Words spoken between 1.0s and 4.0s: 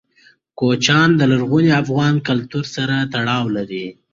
د لرغوني افغان کلتور سره تړاو لري.